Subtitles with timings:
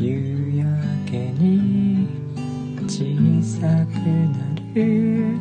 [0.00, 2.08] 夕焼けに
[2.88, 5.36] 小さくなる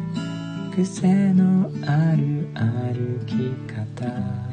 [0.76, 4.50] 癖のある歩き方。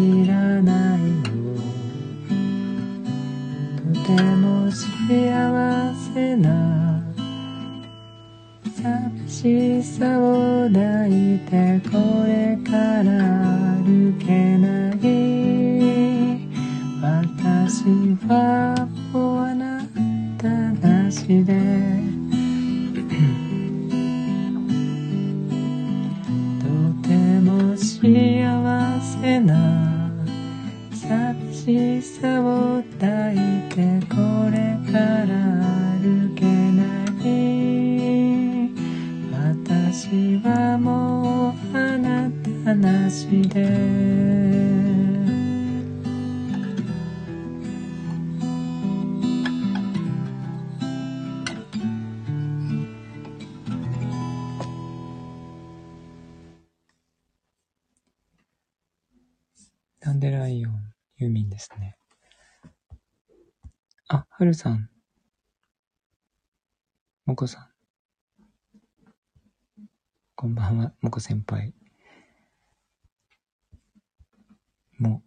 [0.00, 1.04] 知らないよ
[3.92, 6.48] とても幸せな
[8.82, 12.72] 寂しさを抱いてこれか
[13.02, 13.12] ら
[13.84, 15.00] 歩けない。
[17.02, 17.84] 私
[18.26, 18.59] は
[42.80, 43.64] なたなしで
[60.00, 60.72] ダンデライオン、
[61.18, 61.96] ユーミンですね。
[64.08, 64.88] あ、はるさん。
[67.26, 67.68] もこさん。
[70.34, 71.74] こんばんは、もこ先輩。
[75.00, 75.22] も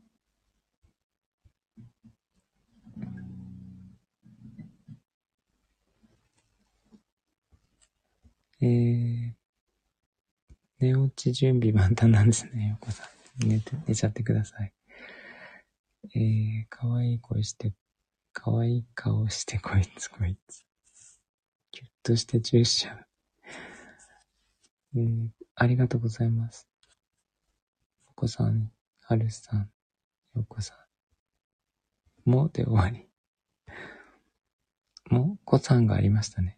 [8.62, 9.34] う、えー、
[10.80, 13.04] 寝落ち準備万端なんですね、よこさ
[13.44, 13.48] ん。
[13.48, 14.72] 寝て、寝ちゃってください。
[16.16, 17.74] えー、かわいい声して、
[18.32, 20.64] かわいい顔してこいつこいつ。
[21.72, 23.08] キュッとしてチューしちゃう。
[24.96, 26.68] えー、ありがとうございます。
[28.12, 28.72] お子さん、
[29.14, 29.70] はるさん、
[30.36, 30.74] よこさ
[32.26, 32.30] ん。
[32.32, 33.08] もで終わり。
[35.16, 36.58] も、こさんがありましたね。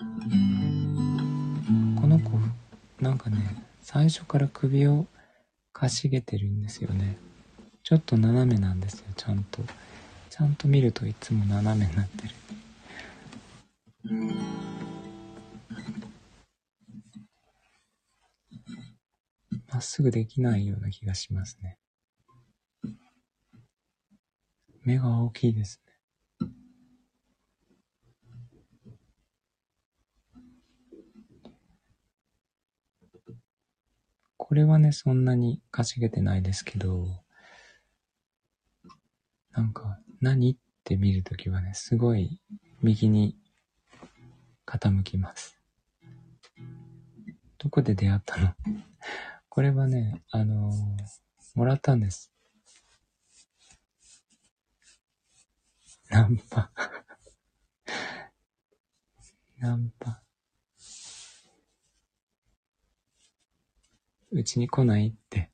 [0.00, 0.06] こ
[2.08, 2.32] の子、
[3.00, 5.06] なんかね、最初から首を
[5.72, 7.18] かしげてるんですよね。
[7.84, 9.62] ちょっと斜めなんですよ、ちゃんと。
[10.28, 12.34] ちゃんと見るといつも斜めになってる。
[19.68, 21.78] まっすぐできないような気がしますね。
[24.82, 25.90] 目が大きいですね。
[34.38, 37.06] これはね、そんなに稼げてないですけど、
[39.52, 42.40] なんか、何って見るときはね、すごい
[42.82, 43.36] 右に
[44.70, 45.58] 傾きます。
[47.58, 48.54] どこで出会ったの？
[49.48, 50.76] これはね、あのー、
[51.54, 52.32] もらったんです。
[56.08, 56.70] ナンパ
[59.58, 60.22] ナンパ。
[64.30, 65.50] うちに来ないって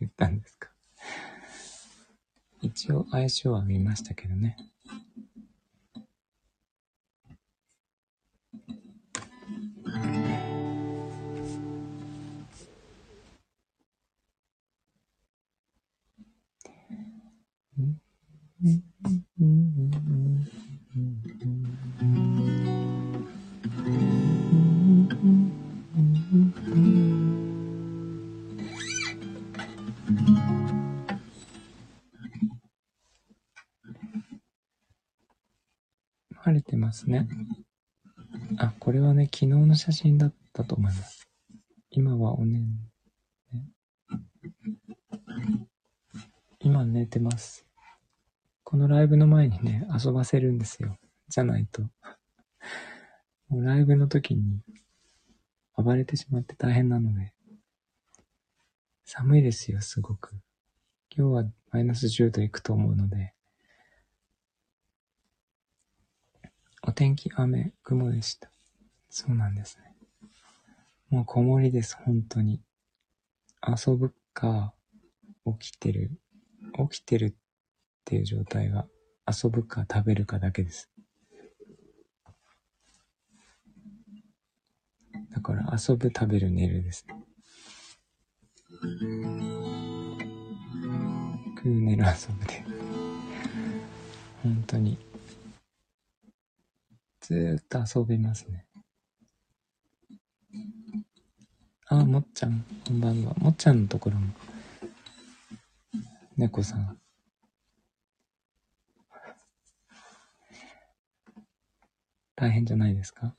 [0.00, 0.70] 言ったんですか？
[2.62, 4.56] 一応相性は見ましたけどね。
[19.40, 19.48] 晴
[36.54, 37.26] れてますね。
[38.58, 41.26] あ、これはね、昨日の写真だったと思います。
[41.90, 42.66] 今はおねん、
[46.60, 47.69] 今寝てます。
[48.70, 50.96] このライブの前にね、遊ばせるんですよ。
[51.28, 51.82] じゃないと。
[53.48, 54.60] もうライブの時に
[55.76, 57.32] 暴れてしまって大変なので。
[59.04, 60.36] 寒いですよ、すごく。
[61.12, 63.34] 今日はマイナス10度いくと思うので。
[66.84, 68.52] お天気雨、雲でした。
[69.08, 69.96] そうなんですね。
[71.08, 72.62] もう子守です、本当に。
[73.66, 74.72] 遊ぶか、
[75.58, 76.12] 起きてる。
[76.88, 77.34] 起きてる
[78.00, 78.86] っていう状態が
[79.26, 80.90] 遊ぶか食べるかだけです。
[85.30, 87.14] だから遊ぶ、食べる、寝るですね。
[91.56, 92.64] 食う、寝る、遊ぶで。
[94.42, 94.98] 本当に。
[97.20, 98.66] ずーっと遊べますね。
[101.86, 103.34] あ、もっちゃん、こんばんは。
[103.34, 104.32] もっちゃんのところも。
[106.36, 106.99] 猫さん。
[112.40, 113.34] 大変じゃないですか？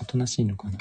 [0.00, 0.78] おとなしいのかな？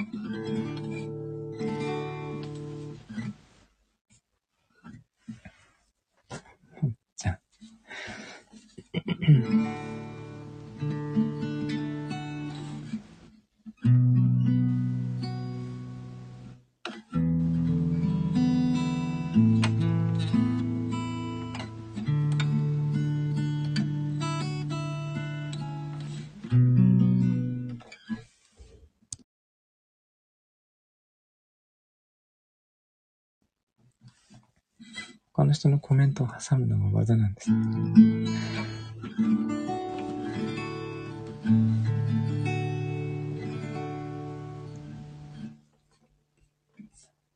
[35.59, 37.49] 人のコメントを挟むのが技なんです。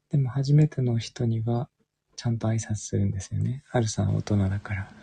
[0.09, 1.67] でも初めての人には
[2.15, 3.63] ちゃんと挨拶するんですよね。
[3.71, 5.02] あるさん大人だから。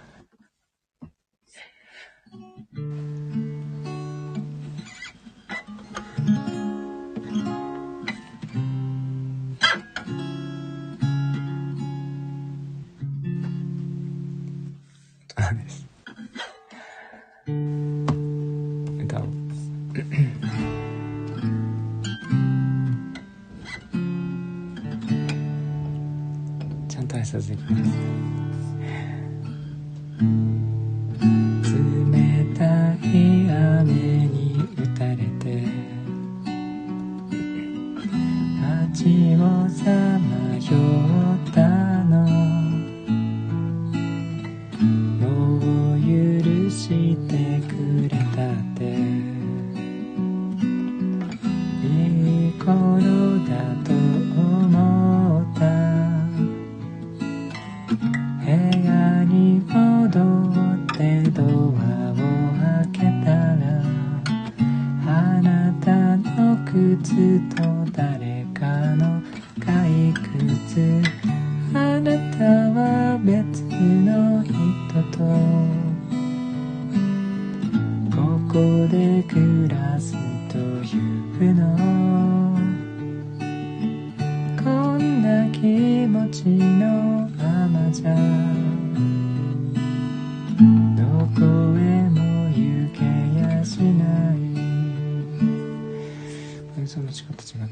[97.11, 97.67] の仕方じゃな。
[97.67, 97.71] う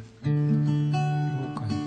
[1.55, 1.79] かな。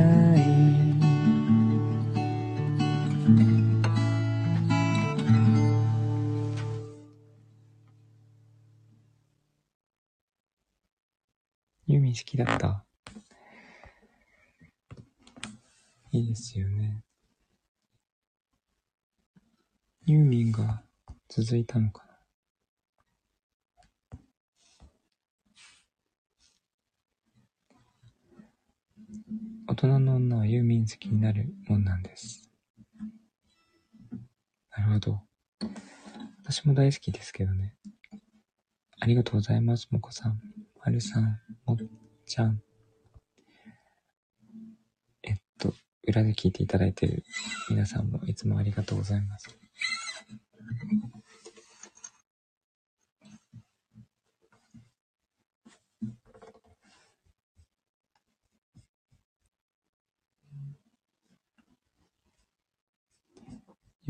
[0.00, 0.40] たい
[11.86, 12.84] ユーミン好きだった。
[16.12, 17.02] いいですよね。
[20.06, 20.82] ユーミンが
[21.28, 22.09] 続いたのかな。
[29.70, 32.50] 大人の女はユーミン好きになるもんなんです。
[34.76, 35.20] なるほど。
[36.42, 37.76] 私も大好きですけどね。
[38.98, 40.40] ありがとうございます、もこさん。
[40.84, 41.76] まるさん、もっ
[42.26, 42.60] ちゃん。
[45.22, 45.72] えっと、
[46.02, 47.22] 裏で聞いていただいている
[47.68, 49.56] 皆さんもいつもありがとうございます。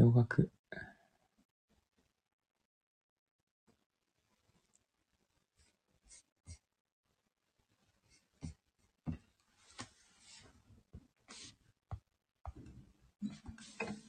[0.01, 0.51] 洋楽。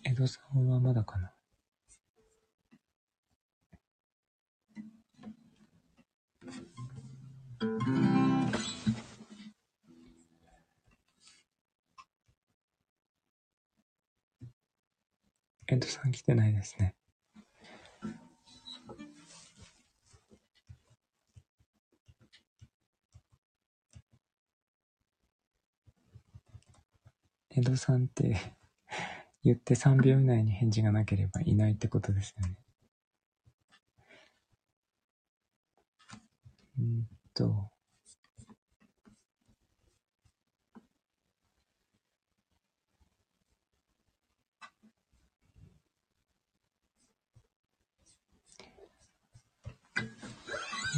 [0.03, 1.30] 江戸さんはまだかな？
[15.71, 16.95] エントさん来てないですね。
[27.51, 28.35] 江戸さんって
[29.43, 32.57] 言って3秒以内に返事がなければいないってことですよね。
[36.79, 37.70] うんと。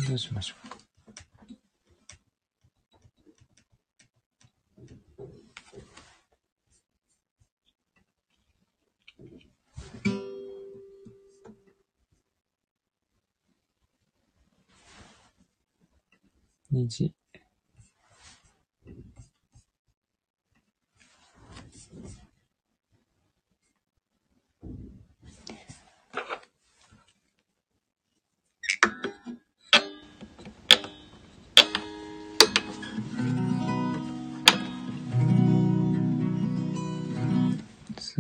[0.08, 0.78] どうしましょうか。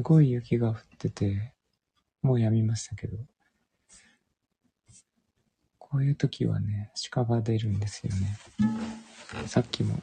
[0.03, 1.53] ごい雪が降ってて、
[2.21, 3.17] もう止みましたけど、
[5.79, 8.37] こういう時はね、鹿が出るんですよね。
[9.47, 9.99] さっきも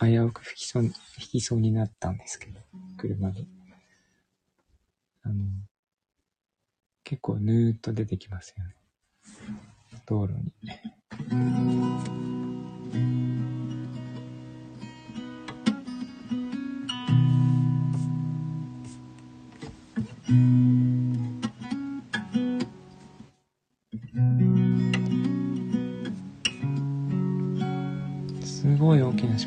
[0.00, 2.60] 危うく引きそう、引きそうになったんですけど、
[2.96, 3.44] 車で。
[5.22, 5.34] あの、
[7.04, 8.74] 結構ぬーっと出てきますよね。
[10.06, 10.52] 道路に。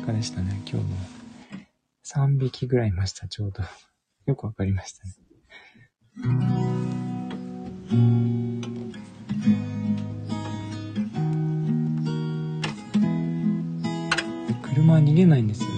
[0.08, 0.96] かでしたね、今日も。
[2.06, 3.62] 3匹ぐらいいました、ちょうど。
[4.24, 5.14] よくわかりましたね。
[14.62, 15.68] 車は逃げないんですよ。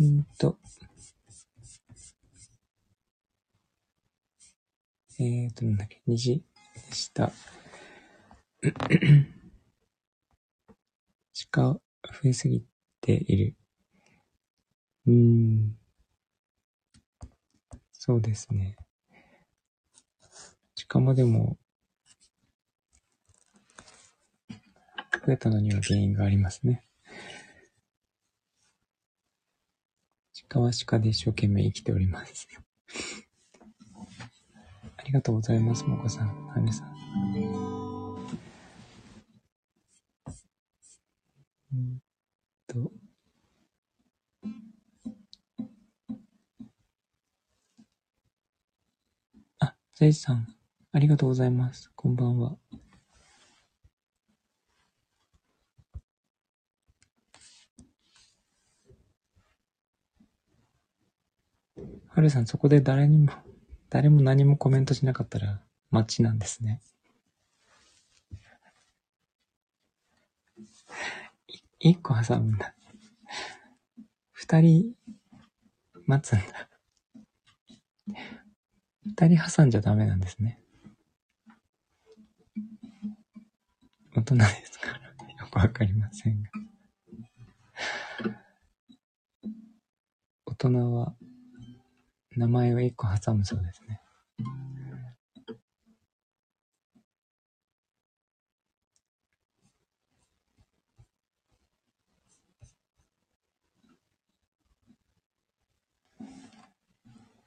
[0.00, 0.56] 虹んと。
[5.18, 6.42] えーと、なんだっけ、虹？
[6.88, 7.30] でした。
[11.52, 11.80] 鹿増
[12.24, 12.64] えすぎ
[13.02, 13.56] ている。
[15.06, 15.76] うーん。
[17.92, 18.76] そうですね。
[20.88, 21.58] 鹿もでも、
[25.26, 26.86] 増えたのには原因がありますね。
[30.52, 32.48] 鹿は鹿で一生懸命生きております。
[34.96, 36.90] ありがとうございます、もこさん、はるさん。
[41.72, 42.02] うん
[42.66, 42.90] と。
[49.60, 50.48] あ、ザイさん、
[50.90, 51.92] ありがとうございます。
[51.94, 52.56] こんばんは。
[62.12, 63.32] はるさん、そこで誰にも、
[63.88, 66.80] 誰も何もコメントしなかったら、待ちなんですね。
[71.78, 72.74] 一個挟むんだ。
[74.32, 74.92] 二人、
[76.04, 76.68] 待つんだ。
[79.06, 80.60] 二人挟んじゃダメなんですね。
[84.16, 86.50] 大人ですから、よくわかりませんが。
[90.44, 91.14] 大人は、
[92.36, 94.00] 名前を一個挟むそうですね。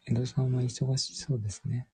[0.06, 1.88] 江戸さんは忙しそうですね。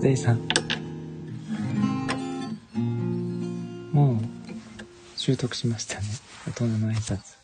[0.00, 0.48] ゼイさん。
[3.92, 4.18] もう、
[5.16, 6.06] 習得しましたね。
[6.48, 7.42] 大人の挨拶。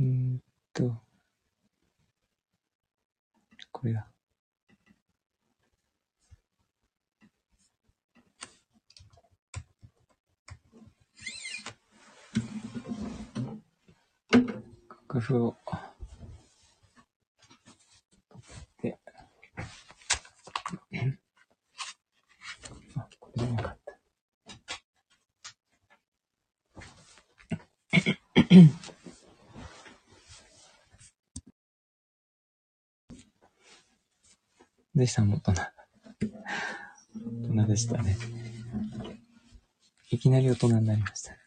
[0.00, 0.96] うんと、
[3.70, 4.08] これだ。
[15.08, 15.54] 楽譜を、
[18.82, 18.98] で、
[22.96, 23.92] あ、これじゃなかった。
[35.02, 35.62] でしたもん大人。
[37.50, 38.16] 大人でしたね。
[40.10, 41.41] いきなり大人になりましたね。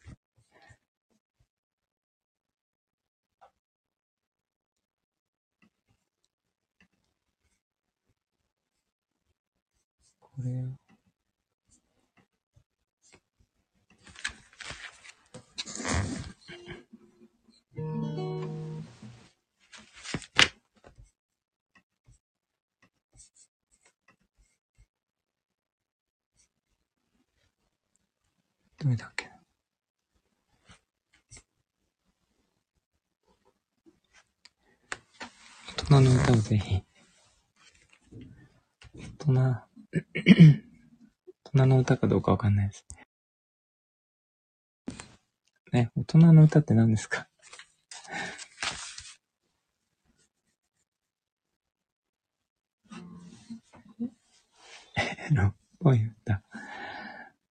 [41.86, 42.84] 歌かどうかわかんないです。
[45.72, 47.28] ね、大人の歌って何ですか？
[55.32, 56.42] のっぽい歌。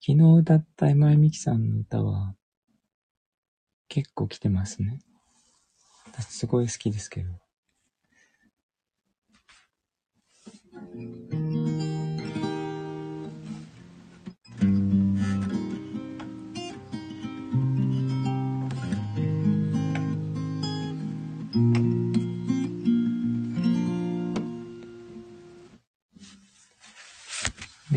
[0.00, 2.34] 昨日歌った今井美樹さんの歌は、
[3.88, 4.98] 結構来てますね。
[6.06, 7.43] 私すごい好きですけど。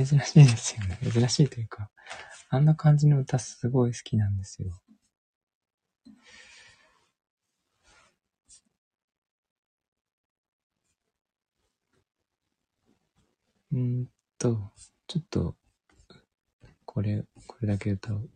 [0.08, 1.00] 珍しいですよね。
[1.12, 1.90] 珍しいというか、
[2.50, 4.82] あんな感じの歌すごい好きなんですよ。
[13.74, 14.08] うん
[14.40, 14.72] と、
[15.08, 15.56] ちょっと、
[16.86, 18.30] これ、これだけ歌おう。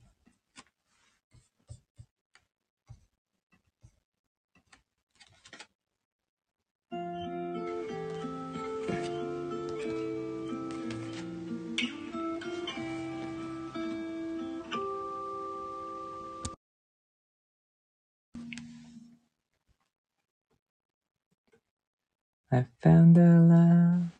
[22.53, 24.11] I found a love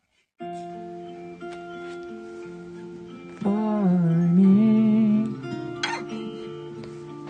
[3.42, 3.82] for
[4.38, 5.26] me.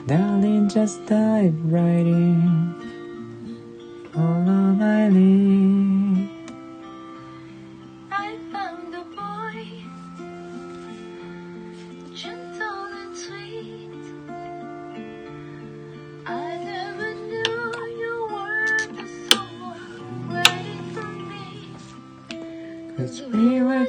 [0.05, 2.75] Darling, just dive right in.
[4.13, 5.90] Follow my lead.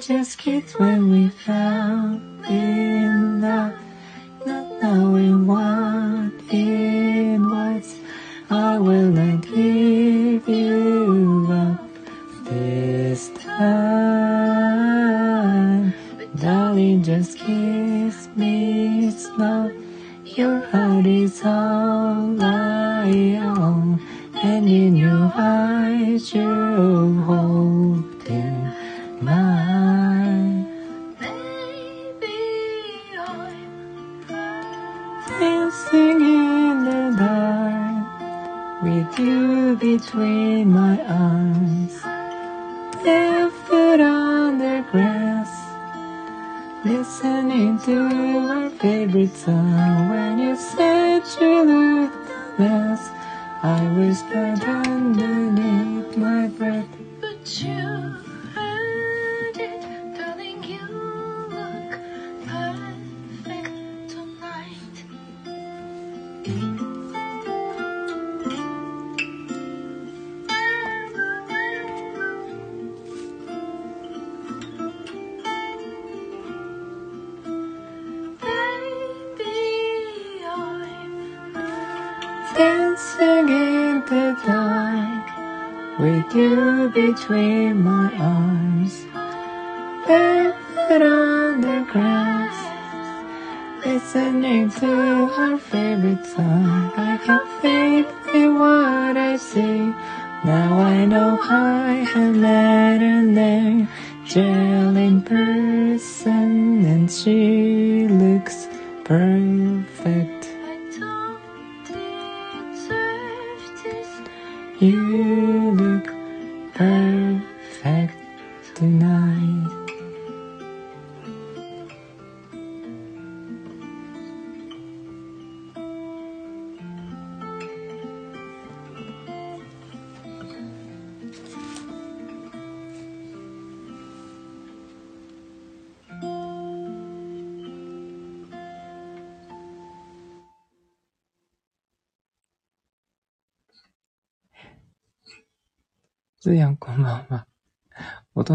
[0.06, 2.81] Just kids when we fell in
[87.22, 87.91] 吹满。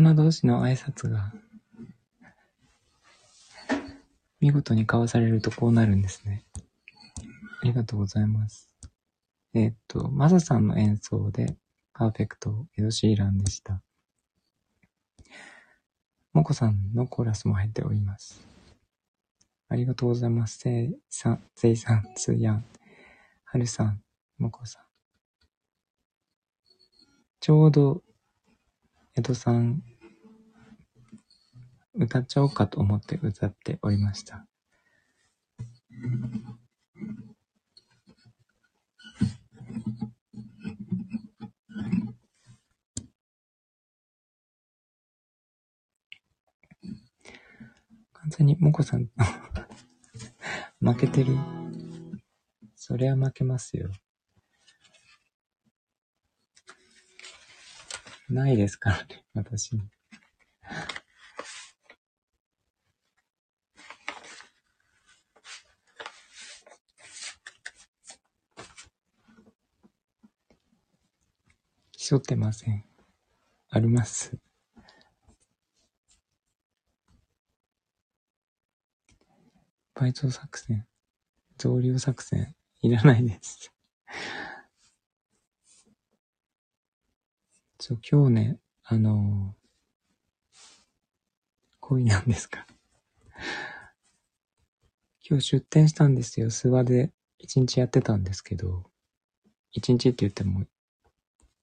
[0.02, 1.34] 人同士の挨拶が、
[4.40, 6.46] 見事に交わされるとこうなるんですね。
[7.62, 8.70] ありがとうございます。
[9.54, 11.58] えーっと、マサさんの演奏で、
[11.94, 13.82] パーフェクト、エド・シーランでした。
[16.34, 18.46] モコさんのコーラスも入っております。
[19.70, 20.60] ありがとうございます。
[20.60, 22.66] せいさん、せいさん、つやん、
[23.44, 24.04] はるさん、
[24.38, 24.84] モコさん。
[27.40, 28.04] ちょうど、
[29.18, 29.82] 江戸さん、
[31.96, 34.46] 歌っちゃおうかと思って歌っておりました。
[48.14, 49.10] 完全にもこさん、
[50.80, 51.36] 負けてる。
[52.76, 53.90] そりゃ負けますよ。
[58.30, 59.82] ないですからね、私に。
[71.92, 72.86] 競ってません。
[73.70, 74.38] あります。
[79.94, 80.86] 倍増作戦、
[81.58, 83.74] 増量作戦、いらないです。
[87.88, 89.56] そう、今日ね、あの
[91.80, 92.68] 恋なんですか
[95.26, 96.48] 今日出店したんですよ。
[96.48, 98.92] 諏訪で一日やってたんですけど、
[99.72, 100.66] 一日って言っても、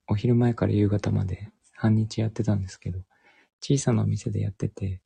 [0.09, 3.01] お昼前から夕方まで半日やってたんですけど、
[3.61, 5.03] 小さなお店でやってて、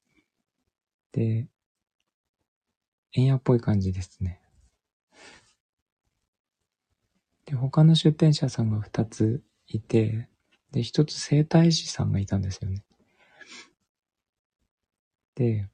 [1.11, 1.49] で、
[3.15, 4.41] 円屋っぽい感じですね。
[7.45, 10.29] で、他の出店者さんが二ついて、
[10.73, 12.85] で、一つ整体師さんがいたんですよね。
[15.35, 15.69] で、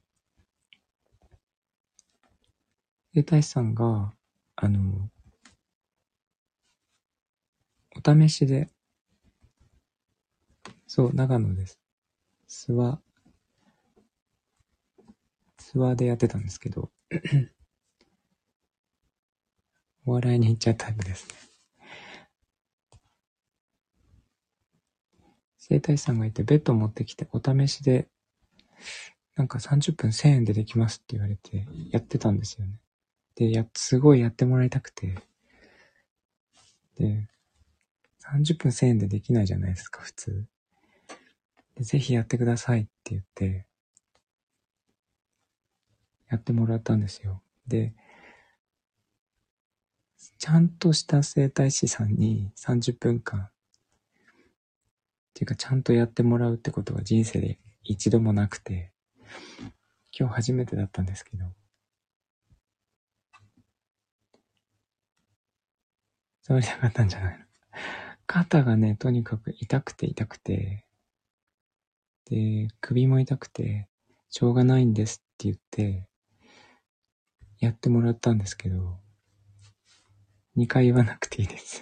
[3.13, 4.13] 整体師さんが、
[4.55, 5.09] あの、
[7.95, 8.69] お試しで、
[10.87, 11.79] そう、長野です。
[12.47, 12.99] 諏訪、
[15.57, 16.91] 諏訪でやってたんですけど、
[20.05, 21.54] お笑いに行っちゃうタイプですね。
[25.67, 28.07] 整体師さんがいて、ベッド持ってきて、お試しで、
[29.35, 32.79] なんか30分1000円でできますって言われて、やってたんですよね。
[33.33, 35.17] で、や、すごいやってもらいたくて、
[36.99, 37.27] で、
[38.19, 40.45] 30分1000円でできないじゃないですか、普通。
[41.75, 43.65] でぜひやってくださいって言って、
[46.29, 47.41] やってもらったんですよ。
[47.67, 47.95] で、
[50.37, 53.49] ちゃんとした整体師さんに30分間、
[55.35, 58.93] ていうかちゃんとやってもらうってことが人生で一度もなくて、
[60.17, 61.45] 今日初めてだったんですけど、
[66.41, 67.45] そうじゃなかったんじゃないの？
[68.27, 70.85] 肩がね、とにかく痛くて痛くて、
[72.29, 73.89] で、首も痛くて、
[74.29, 76.07] しょうがないんですって言って、
[77.59, 78.99] やってもらったんですけど、
[80.55, 81.81] 2回言わなくていいです。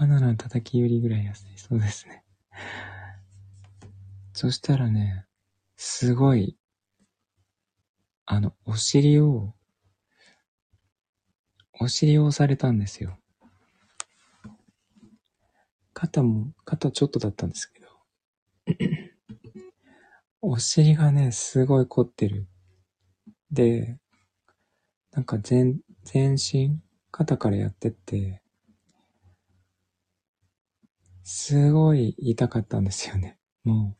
[0.00, 1.48] バナナの叩き売りぐらい安い。
[1.56, 2.24] そうですね。
[4.32, 5.26] そしたらね、
[5.76, 6.56] すごい、
[8.24, 9.52] あの、お尻を、
[11.78, 13.18] お尻を押されたんですよ。
[15.92, 17.88] 肩も、肩ちょっとだったんですけど。
[20.40, 22.48] お尻がね、すごい凝ってる。
[23.50, 23.98] で、
[25.12, 28.39] なんか全、全身、肩からやってって、
[31.32, 33.38] すごい痛かったんですよね。
[33.62, 33.96] も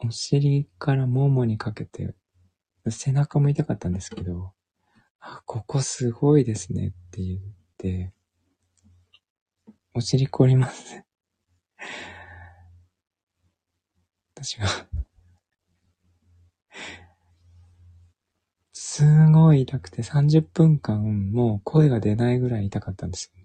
[0.00, 2.14] う、お尻からももにかけて、
[2.88, 4.52] 背中も痛かったんですけど、
[5.18, 7.40] あ、ここすごいですねって言っ
[7.76, 8.12] て、
[9.92, 11.02] お尻凝ります。
[14.36, 14.68] 私が。
[18.72, 23.39] すごい痛くて30分間もう声が出ないぐらい痛かったんですよ。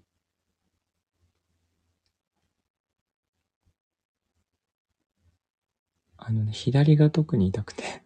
[6.28, 8.02] あのね、左が特に痛くて。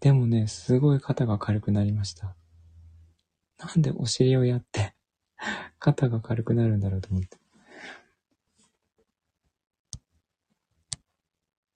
[0.00, 2.34] でもね、すごい肩が軽くなりました。
[3.60, 4.96] なんでお尻をやって、
[5.78, 7.38] 肩が軽くなるんだろうと思って。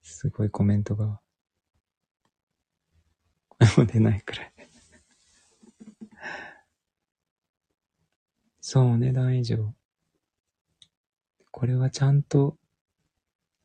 [0.03, 1.21] すごいコメントが。
[3.61, 4.53] 声も出ないくらい。
[8.61, 9.73] そう、お値段以上。
[11.53, 12.59] これはちゃんと、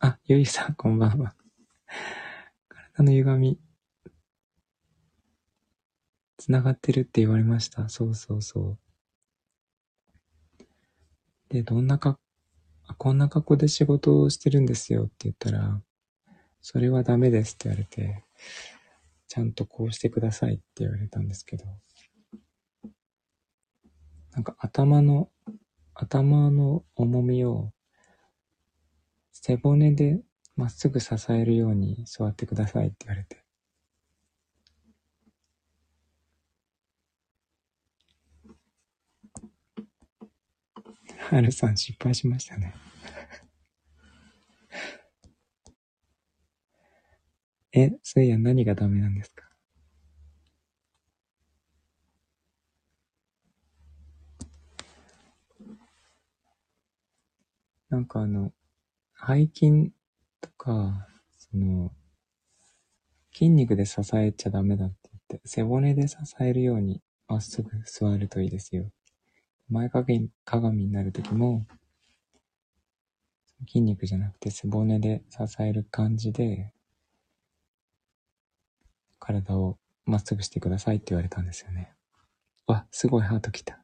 [0.04, 1.36] あ、ゆいさん、こんばんは。
[2.96, 3.60] 体の歪み、
[6.38, 7.88] つながってるって言われました。
[7.88, 8.80] そうそうそ
[10.60, 10.64] う。
[11.50, 12.20] で、どんなか、
[12.98, 15.80] こんな格好で仕事をしてるんですよって言ったら、
[16.62, 18.24] それはダメですって言われて、
[19.28, 21.66] ちゃんとこうしてくださいって言われたんですけど、
[24.32, 25.30] なんか頭の、
[25.94, 27.72] 頭の重みを
[29.42, 30.22] 背骨で
[30.56, 33.44] まっすぐ支えるように座ってくださいって言われて。
[41.18, 42.74] はるさん失敗しましたね。
[47.74, 49.50] え、そういや何がダメなんですか？
[57.90, 58.52] なんかあの、
[59.26, 59.92] 背筋
[60.42, 61.08] とか、
[61.38, 61.92] その、
[63.32, 64.96] 筋肉で支えちゃダメだって
[65.30, 68.92] 言って、背骨で支えるようにまっすぐ座るといいですよ。
[69.70, 71.68] 前かがみ鏡になるときも、
[73.68, 76.74] 筋肉じゃなくて背骨で支える感じで、
[79.20, 81.94] 体をまっすぐしてくださいって言われたんですよね。
[82.66, 83.81] わ、すごいハート来た。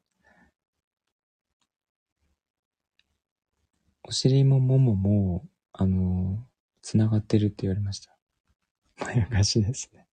[4.08, 6.42] お尻もももも、あの、
[6.82, 8.16] 繋がってるって言われました。
[9.06, 10.08] まやかしですね。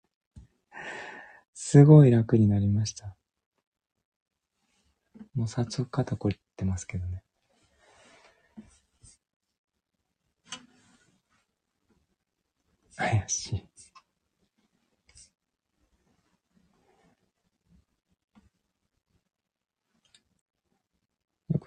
[1.55, 3.14] すごい楽になりました。
[5.36, 7.22] もう早速肩こりってますけどね。
[12.97, 13.74] 怪しい。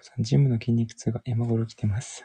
[0.08, 2.24] さん、ジムの筋肉痛が今頃来てます。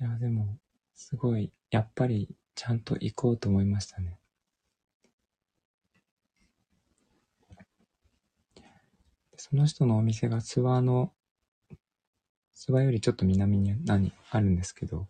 [0.00, 0.58] いや、でも、
[0.94, 4.18] すごい、やっぱり、ちゃんと行こうと思いましたね。
[9.36, 11.12] その人のお店が諏訪の、
[12.54, 15.08] 諏訪よりちょっと南に何あるんですけど、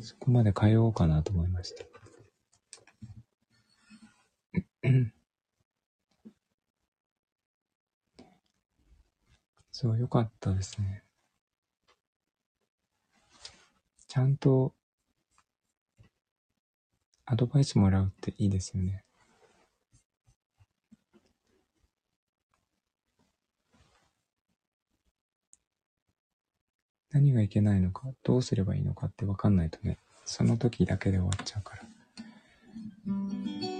[0.00, 1.84] そこまで通おうかなと思いました。
[9.78, 11.02] そう、よかったですね。
[14.08, 14.72] ちゃんと、
[17.26, 19.04] アドバイスもらうっていいですよね。
[27.10, 33.75] 何がいけないのか、どうすればいいのかってわかんないとね、その時だけで終わっちゃうから。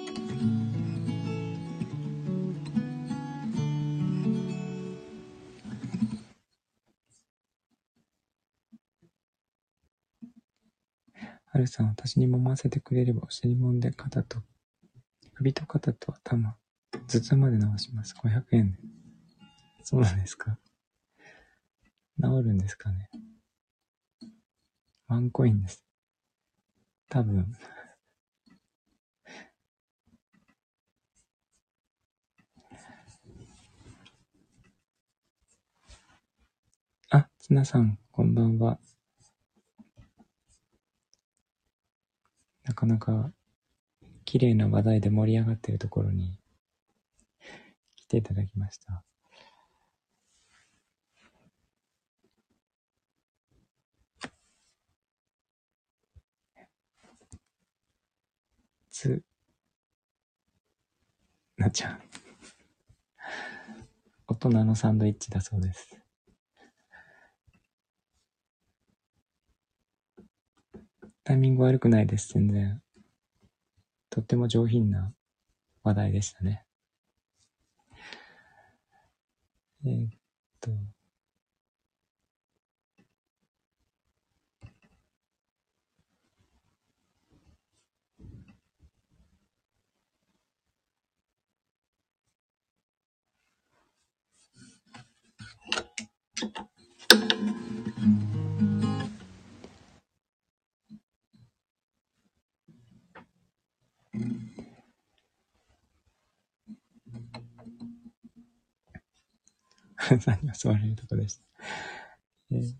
[11.56, 14.42] はるさん、私に揉ませてくれればお尻揉んで肩と、
[15.36, 16.54] 首と肩と頭、
[16.92, 18.14] 頭痛まで治します。
[18.14, 18.78] 500円で。
[19.82, 20.58] そうなんですか
[22.20, 23.08] 治るんですかね
[25.08, 25.82] ワンコインです。
[27.08, 27.50] 多分。
[37.08, 38.78] あ、つなさん、こんばんは。
[42.76, 43.32] かなか
[44.24, 46.38] 綺麗な話題で盛り上がっているところに
[47.96, 49.02] 来ていただきました。
[58.90, 59.22] つ、
[61.56, 62.00] なっちゃん。
[64.26, 66.05] 大人のサンドイッチだそうです。
[71.26, 72.80] タイミング悪くないです、全然。
[74.10, 75.12] とっても上品な
[75.82, 76.64] 話題でしたね。
[79.84, 80.10] えーっ
[80.60, 80.70] と。
[110.20, 111.44] さんに襲われるとこでした。
[112.52, 112.76] えーっ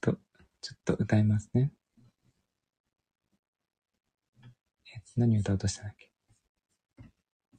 [0.00, 0.18] と、
[0.62, 1.72] ちょっと歌いますね。
[4.96, 6.10] え何歌おうとしたんだっけ？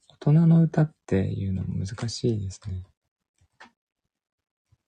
[0.09, 2.83] 大人の歌っていうのも難しいですね。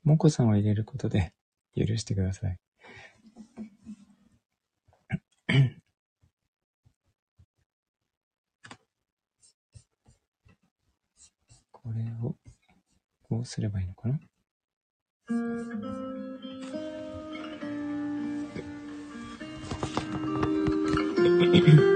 [0.04, 1.34] もこさんを入れることで
[1.76, 2.60] 許してください。
[11.72, 12.36] これを、
[13.34, 14.20] こうすればいいのかな？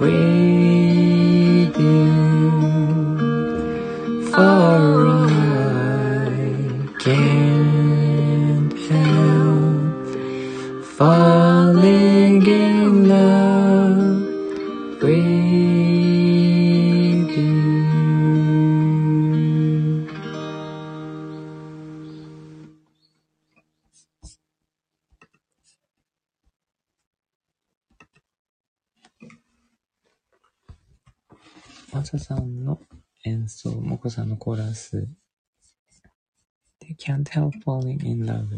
[0.00, 0.69] Queen.
[34.40, 35.06] コーラス。
[36.82, 38.48] They can't help falling in love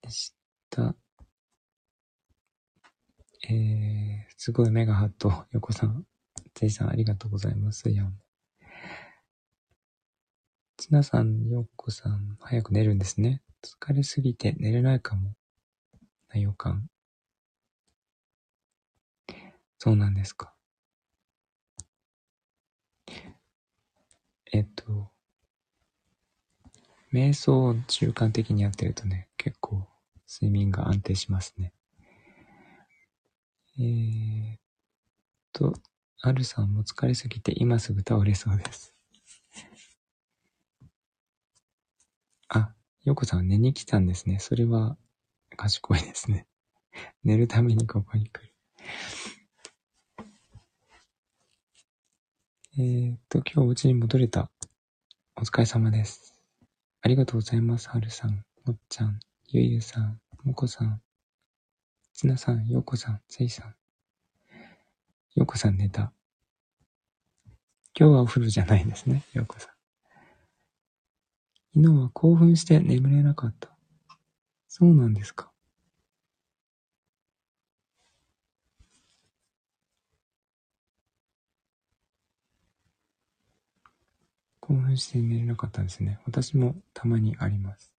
[0.00, 0.34] でし
[0.70, 0.96] た。
[3.46, 6.06] えー、すごい目がハッと、横さん、
[6.54, 7.90] ゼイさんありがとうございます。
[7.90, 8.10] いや、
[10.78, 13.42] ちなさん、ヨコさん、早く寝るんですね。
[13.62, 15.34] 疲れすぎて寝れないかも。
[16.30, 16.88] な予感。
[19.78, 20.53] そうなんですか。
[24.54, 25.10] えっと、
[27.12, 29.88] 瞑想を習慣的にやってるとね、結構
[30.28, 31.72] 睡眠が安定しますね。
[33.80, 34.58] えーっ
[35.52, 35.74] と、
[36.20, 38.94] アルさんも疲れすぎて今すぐ倒れそうです。
[42.48, 44.38] あ、ヨコさん寝に来たんですね。
[44.38, 44.96] それは
[45.56, 46.46] 賢いですね。
[47.24, 48.54] 寝るためにここに来る。
[52.76, 54.50] えーっと、今日お家に戻れた。
[55.36, 56.34] お疲れ様です。
[57.02, 57.88] ありがとうございます。
[57.88, 61.00] はるさん、もっちゃん、ゆゆさん、もこさん、
[62.12, 63.76] つなさん、ようこさん、せいさん。
[65.36, 66.12] ようこさん寝た。
[67.96, 69.70] 今日はお風呂じゃないんですね、ようこさん。
[71.74, 73.70] 昨日は興奮して眠れなかった。
[74.66, 75.53] そうなんですか。
[84.66, 86.18] 興奮して寝れなかったんですね。
[86.24, 87.92] 私もたまにあります。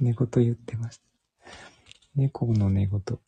[0.00, 1.04] 寝言言ってました。
[2.16, 3.00] 猫の寝言。
[3.00, 3.20] は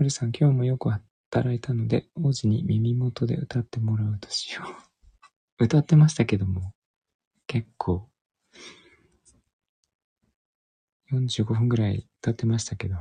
[0.00, 4.62] るさん、今日もよく働いたので、王子に耳元で歌ってもらうとしよ
[5.58, 5.62] う。
[5.64, 6.74] 歌ってましたけども、
[7.46, 8.10] 結構、
[11.12, 12.96] 45分ぐらい歌ってましたけど、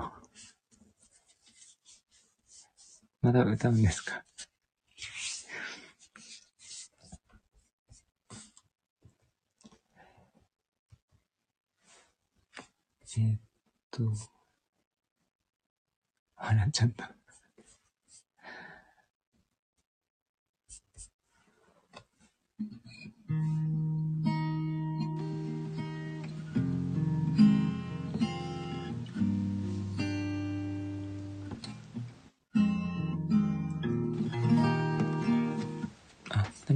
[3.25, 4.23] まだ歌うんですか？
[13.17, 13.39] えーっ
[13.89, 14.03] と、
[16.35, 17.15] 笑っちゃった。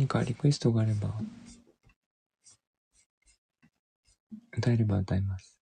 [0.10, 1.14] かリクエストがあれば、
[4.58, 5.58] 歌えれば歌います。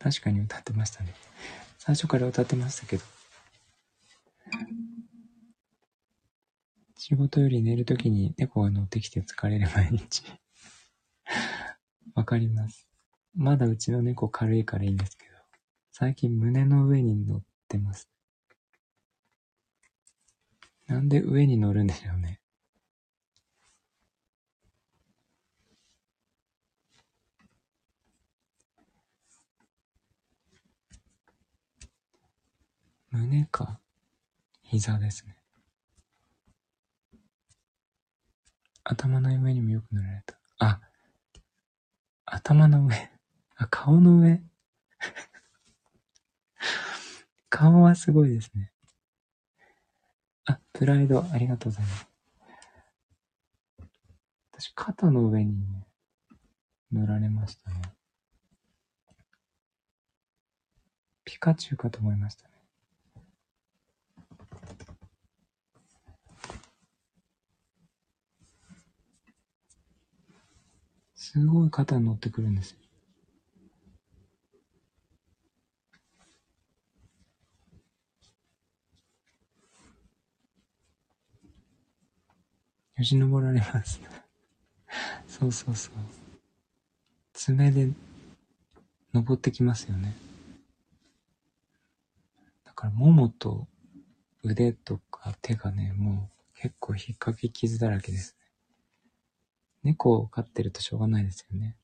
[0.00, 1.14] 確かに歌ってましたね。
[1.78, 3.04] 最初から歌ってましたけど。
[6.96, 10.22] 仕事より寝るときに猫が乗ってきて疲れる毎日。
[12.14, 12.88] わかります。
[13.34, 15.34] まだうちの猫軽いからいいんですけど、
[15.92, 18.08] 最近胸の上に乗ってます。
[20.90, 22.40] なんで上に乗るんでしょうね。
[33.12, 33.78] 胸か
[34.64, 35.36] 膝ですね。
[38.82, 40.40] 頭の上にもよく塗られた。
[40.58, 40.80] あ、
[42.26, 43.10] 頭の上。
[43.54, 44.42] あ、顔の上。
[47.48, 48.69] 顔はすごいですね。
[50.46, 52.08] あ、プライド、ありがとうございます。
[54.52, 55.86] 私、肩の上にね、
[56.92, 57.80] 塗られましたね。
[61.24, 62.50] ピカチュウかと思いましたね。
[71.14, 72.79] すごい肩に乗ってくるんですよ。
[83.00, 83.98] よじ登られます。
[85.26, 85.94] そうそうそう。
[87.32, 87.90] 爪で
[89.14, 90.14] 登ってきますよね。
[92.62, 93.66] だから、ももと
[94.42, 98.46] 腕とか手がね、もう結構引っかき傷だらけですね。
[99.82, 101.78] 猫を飼ってるとしょうがないですよね。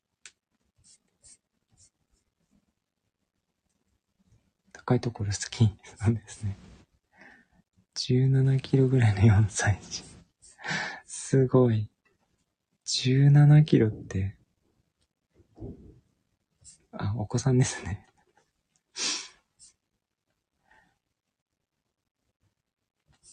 [4.75, 5.65] 高いところ好き。
[5.97, 6.59] そうですね。
[7.95, 10.17] 17キロぐらいの4歳児。
[11.29, 11.91] すごい。
[12.85, 14.37] 17キロって、
[16.93, 18.07] あ、お子さんですね。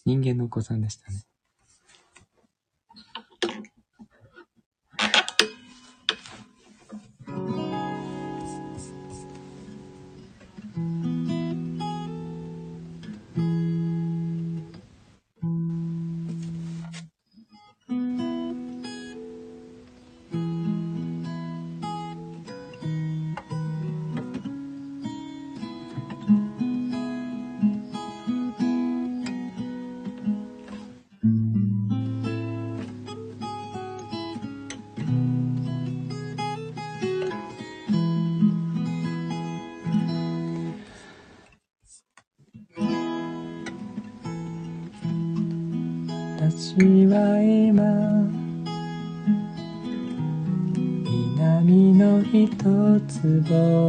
[0.05, 1.23] 人間のお子さんでしたね。
[53.23, 53.82] つ星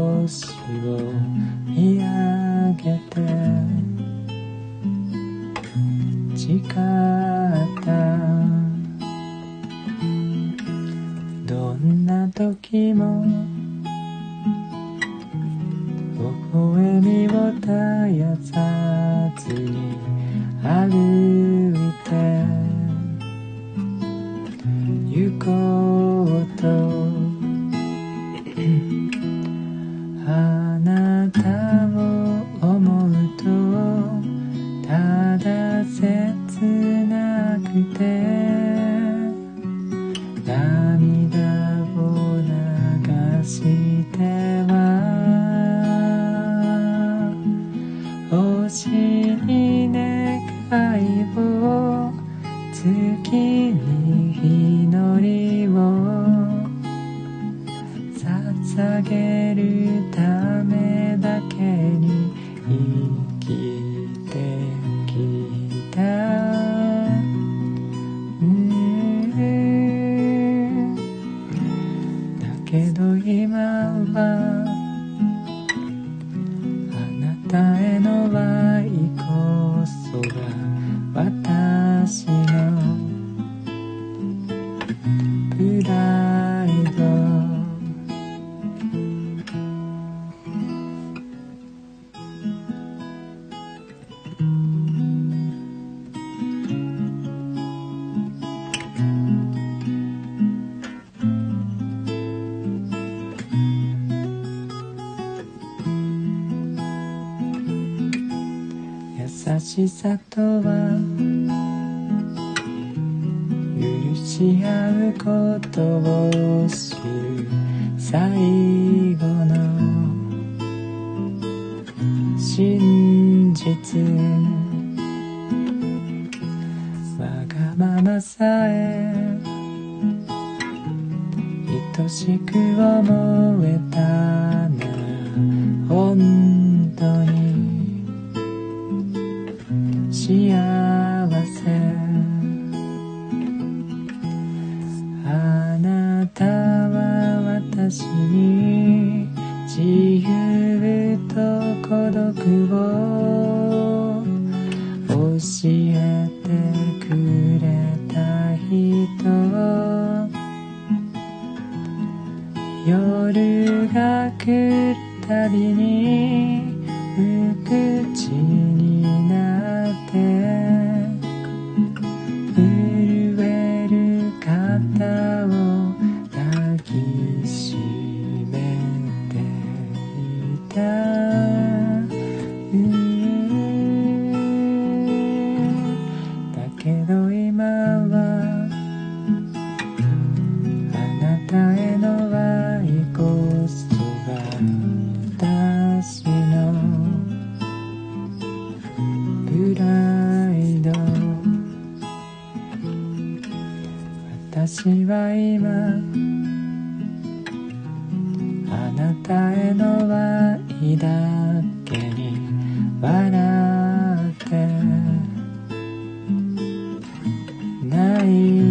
[218.24, 218.63] 泣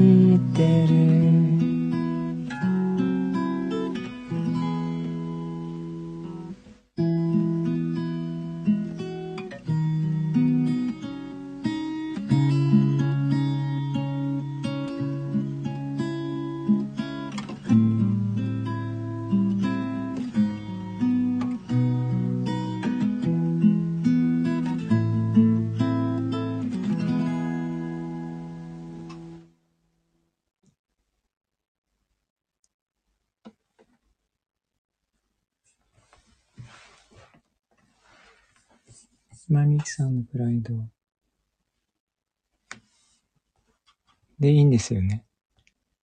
[44.39, 45.25] でいいんですよね。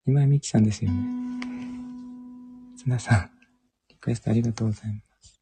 [0.06, 1.20] 今みきさんですよね。
[2.76, 3.30] 綱さん、
[3.88, 5.40] リクエストありがとうございます。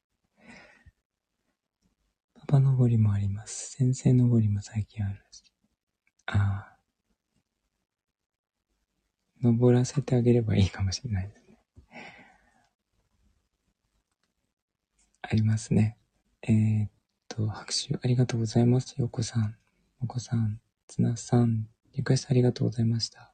[2.35, 3.77] パパ登りもあります。
[3.77, 5.45] 先生登りも最近あるし。
[6.27, 6.79] ああ。
[9.41, 11.59] 登らせてあげればいいかもしれないですね。
[15.23, 15.97] ありますね。
[16.43, 16.91] えー、っ
[17.39, 18.97] と、拍手ありがとうございます。
[18.99, 19.57] よこさん、
[20.01, 23.33] もこさん、つなさん、リクエストありがとうございました。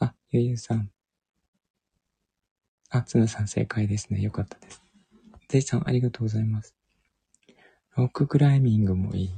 [0.00, 0.90] あ、ゆゆさん。
[2.90, 4.20] あ、つなさん正解ですね。
[4.20, 4.82] よかったです。
[5.48, 6.74] ぜいさんありがとうございます。
[7.96, 9.30] ロッククライミングもいい。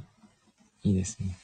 [0.81, 1.37] いいですね。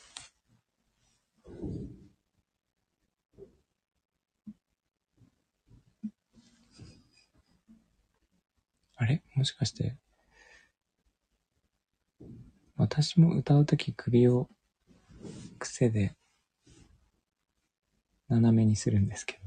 [8.95, 9.21] あれ？
[9.35, 9.97] もしかして、
[12.75, 14.49] 私も歌うとき首を
[15.59, 16.15] 癖で
[18.29, 19.39] 斜めにするんですけ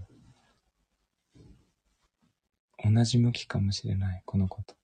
[2.84, 4.74] ど、同じ向きかもしれない、このこと。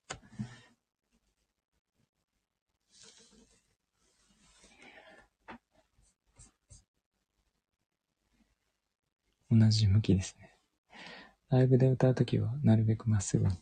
[9.50, 10.50] 同じ向きですね。
[11.50, 13.52] ライブで歌うときはなるべくまっすぐに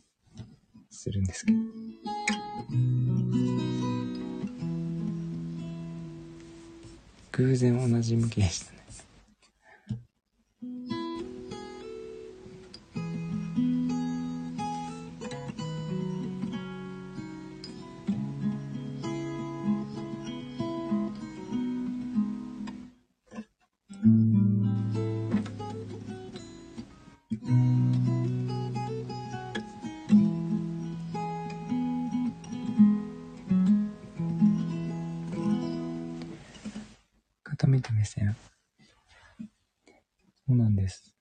[0.89, 3.50] するんですけど。
[7.41, 8.80] 偶然同じ向きでしたね。
[37.81, 38.35] 傾めた目線。
[40.47, 41.15] そうなんです。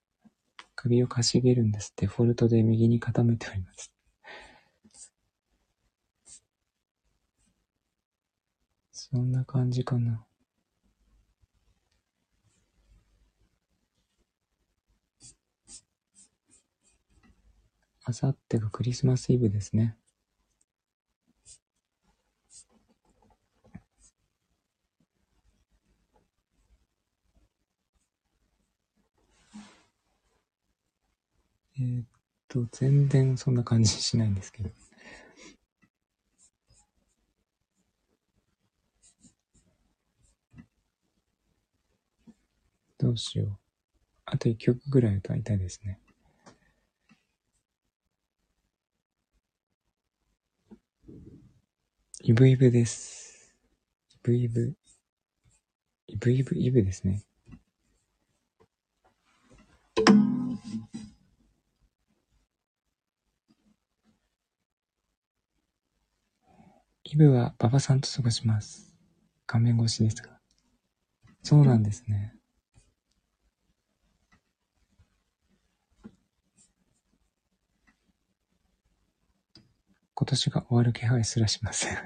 [0.76, 1.92] 首をかしげるんです。
[1.96, 3.92] デフォルトで右に傾めております。
[8.92, 10.24] そんな感じかな。
[18.04, 19.96] あさってがクリスマスイブですね。
[32.51, 34.70] と、全然そんな感じしないんですけど。
[42.98, 43.59] どうしよう。
[44.26, 45.98] あと一曲ぐらい歌いたいですね。
[52.22, 53.55] イブイブです。
[54.12, 54.74] イブイブ。
[56.09, 57.22] イブイブ、イブですね。
[67.12, 68.94] イブは馬場さんと過ごします。
[69.48, 70.38] 画面越しですが。
[71.42, 72.34] そうなんですね。
[80.14, 81.98] 今年が終わる気配すらしません。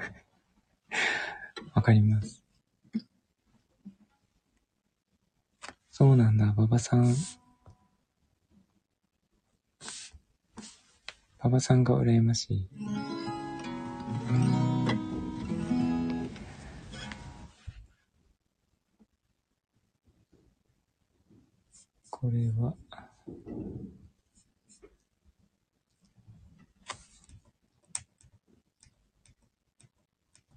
[1.74, 2.42] わかります。
[5.90, 7.14] そうなんだ、馬場さん。
[11.40, 12.68] 馬場さんが羨ましい。
[22.24, 22.74] これは、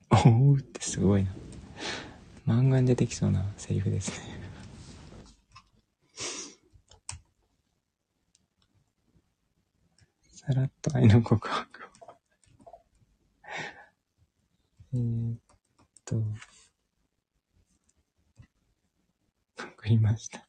[0.26, 1.36] おうってすごいな。
[2.46, 4.26] 漫画に出てきそうなセリフですね。
[10.32, 11.88] さらっと愛の告白を。
[14.96, 15.36] えっ
[16.06, 16.24] と、
[19.58, 20.48] 送りました。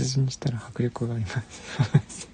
[0.00, 1.30] 活字にしたら迫力がありま
[2.08, 2.30] す。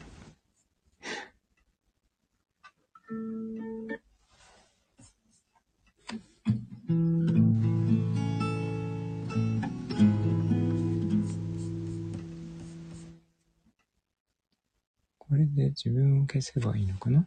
[15.18, 17.26] これで自分を消せばいいのかな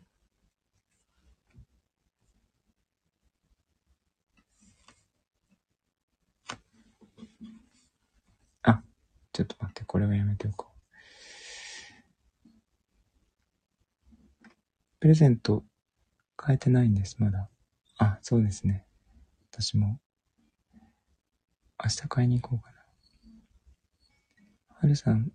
[8.64, 8.82] あ、
[9.34, 10.70] ちょっと待って、これはやめておこう。
[14.99, 15.64] プレゼント
[16.40, 17.50] 変えてないんです、まだ。
[17.98, 18.86] あ、そうですね。
[19.52, 20.00] 私も、
[21.84, 22.76] 明日買いに行こうかな。
[24.76, 25.32] はるさん、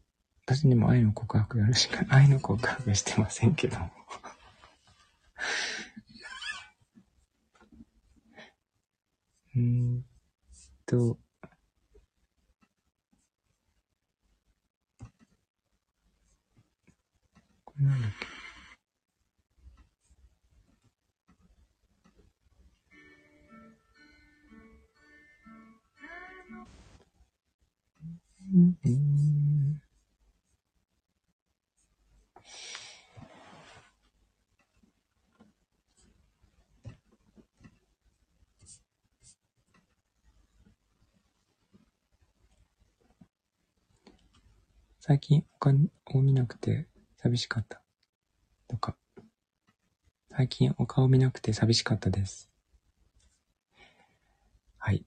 [0.46, 2.06] 私にも愛の告白よろしく。
[2.14, 3.90] 愛の告白してませんけども。
[9.56, 10.04] うーん
[10.86, 11.18] と、
[17.64, 18.23] これなんだっけ？
[28.84, 29.24] うん
[45.06, 46.86] 最近お金を見なくて
[47.18, 47.82] 寂しかった。
[48.68, 48.96] とか。
[50.30, 52.50] 最近お顔見なくて寂しかったです。
[54.78, 55.04] はい。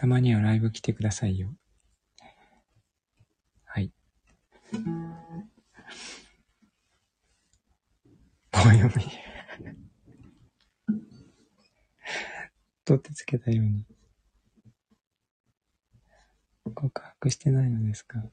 [0.00, 1.54] たまにはライブ来てくださいよ。
[3.66, 3.92] はい。
[8.50, 9.04] 棒読み。
[12.86, 13.84] 取ってつけたように。
[16.74, 18.24] 告白してないのですか？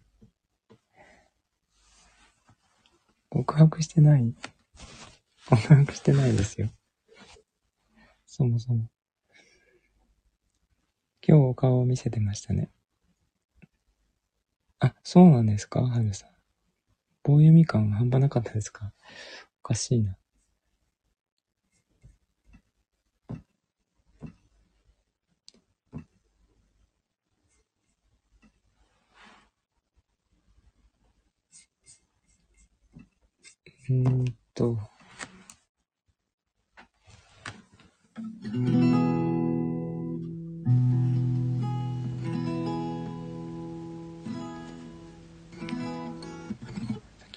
[3.27, 4.33] 告白してない？
[5.49, 6.69] 告白してないですよ。
[8.25, 8.89] そもそも。
[11.29, 12.69] 今日お顔を見せてましたね。
[14.79, 15.81] あ、そうなんですか？
[15.81, 16.29] はるさん。
[17.23, 18.93] 棒読み感半端なかったですか？
[19.61, 20.15] おかしいな。
[33.89, 34.79] うんと。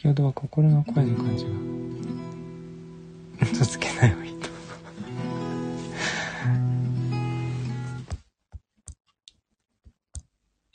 [0.01, 1.51] 先ほどは心の声の感じが。
[3.53, 4.48] 嘘つけない方がいいと。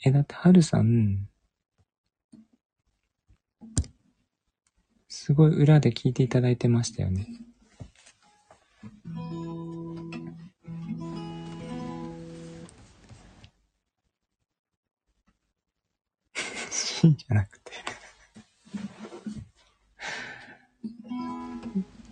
[0.04, 1.28] え、だって、はるさん、
[5.08, 7.26] すごい裏で聞いていただいてましたよね。
[16.70, 17.65] シーンじゃなくて。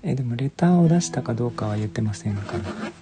[0.07, 2.94] え、でもレターを出したかどうかは言ってませんから。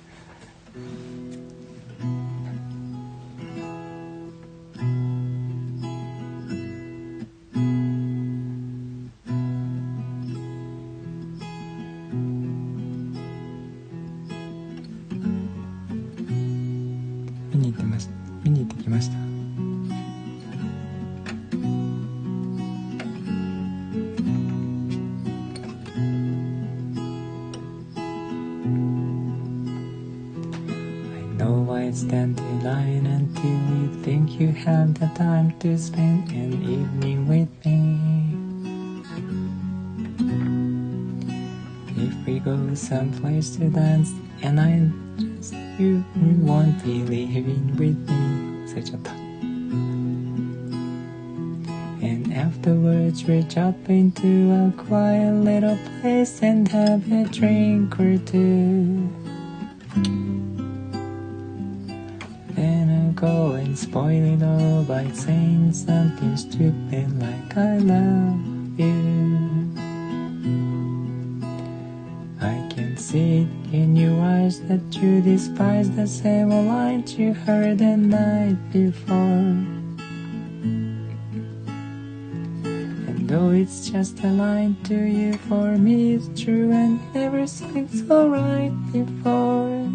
[83.32, 87.00] Though it's just a line to you, for me it's true and
[87.48, 89.88] seems alright before.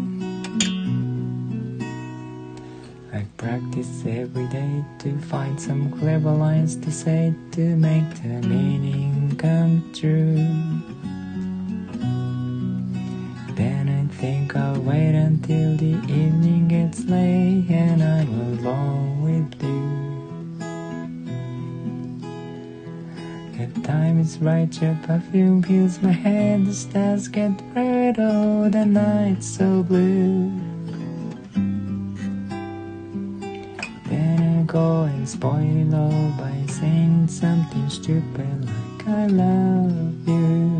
[3.12, 9.36] I practice every day to find some clever lines to say to make the meaning
[9.38, 10.34] come true.
[13.54, 19.07] Then I think I'll wait until the evening gets late and I'm alone
[23.74, 28.86] The time is right, your perfume fills my head, the stars get red, oh, the
[28.86, 30.50] night's so blue.
[34.08, 40.77] Then I go and spoil it all by saying something stupid like I love you.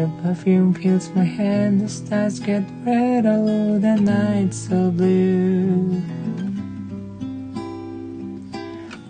[0.00, 6.00] Your perfume fills my head, the stars get red, oh, the night's so blue.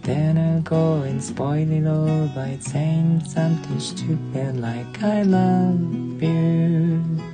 [0.02, 7.29] Then I'll go and spoil it all by saying something stupid like I love you.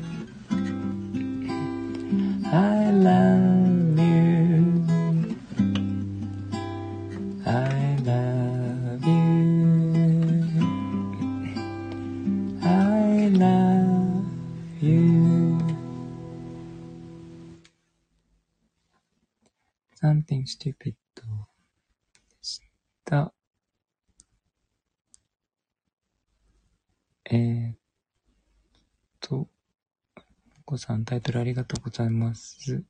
[30.96, 32.84] んタイトルありがとうございます。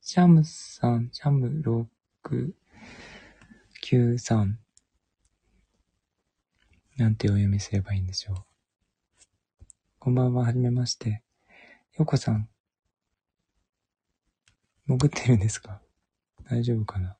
[0.00, 1.62] シャムさん、シャム
[3.82, 4.56] 693。
[6.96, 8.36] なんてお読みすればいいんでしょう。
[9.98, 11.22] こんばんは、はじめまして。
[11.98, 12.48] よこさん。
[14.86, 15.80] 潜ってるんですか？
[16.50, 17.16] 大丈夫かな？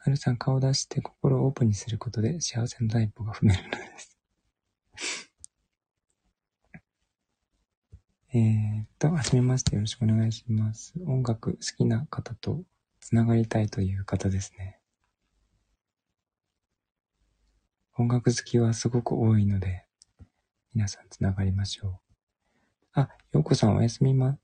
[0.00, 4.17] はるさん、顔出して心をオープンにすることで幸せの第一歩が踏めるのです。
[8.34, 10.92] えーっと、はじめましてよろしくお願いします。
[11.06, 12.62] 音楽好きな方と
[13.00, 14.78] つながりたいという方ですね。
[17.96, 19.86] 音楽好きはすごく多いので、
[20.74, 21.98] 皆さんつながりましょう。
[22.92, 24.38] あ、ようこさんおやすみま、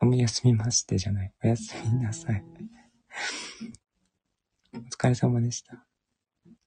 [0.00, 1.32] おやすみましてじゃない。
[1.44, 2.42] おやすみなさい。
[4.72, 5.84] お疲れ様でした。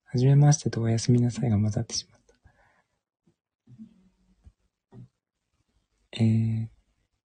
[0.04, 2.23] はじめましてとおやすみなさいが混ざってしまった。
[6.16, 6.70] えーっ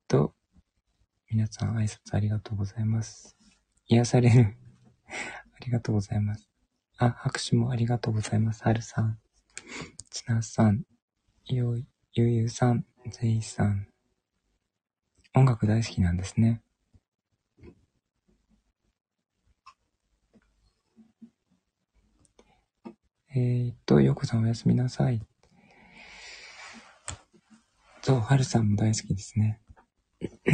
[0.08, 0.32] と、
[1.30, 3.36] 皆さん挨拶ありがとうございます。
[3.86, 4.56] 癒される。
[5.52, 6.48] ありがとうございます。
[6.96, 8.62] あ、拍手もありがとうございます。
[8.62, 9.20] はるさん、
[10.10, 10.84] ちなさん、
[11.44, 11.76] よ、
[12.14, 13.88] ゆゆさん、ぜいさん、
[15.34, 16.62] 音楽大好きなんですね。
[23.34, 25.20] えー、っと、ようこさんおやすみなさい。
[28.08, 29.60] そう、はるさんも大好きですね。
[30.46, 30.48] で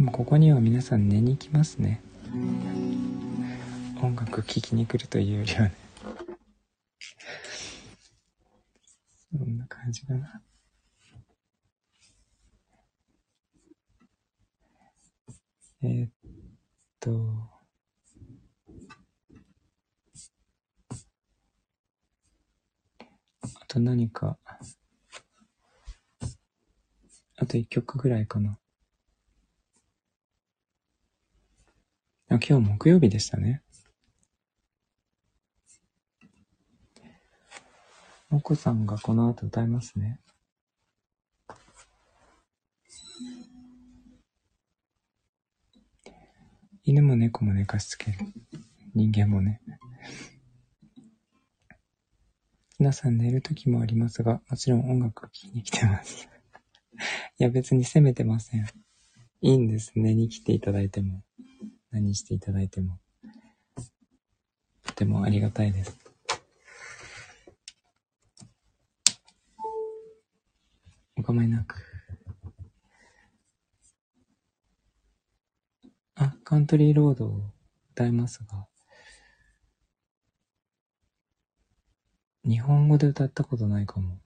[0.00, 2.00] もここには皆さん寝に行きますね。
[4.02, 5.74] 音楽聴きに来るというよりはね。
[9.30, 10.42] そんな感じかな。
[15.82, 16.10] えーっ
[16.98, 17.58] と、
[23.42, 24.36] あと何か、
[27.36, 28.58] あと一曲ぐらいかな。
[32.30, 33.62] あ今日木曜日でしたね。
[38.28, 40.20] もこさんがこの後歌いますね。
[46.84, 48.18] 犬も猫も寝かしつける。
[48.94, 49.62] 人間もね。
[52.78, 56.28] 皆さん寝る時もありますが、もちろん音楽を聴きに来てます。
[57.40, 58.66] いや別に責めてません。
[59.40, 59.90] いいんです。
[59.96, 61.24] 寝に来ていただいても。
[61.90, 63.00] 何していただいても。
[64.86, 65.98] とてもありがたいです。
[71.16, 71.82] お構いなく。
[76.14, 77.40] あ、カントリーロードを
[77.90, 78.68] 歌いますが、
[82.48, 84.18] 日本語で歌ったことないかも。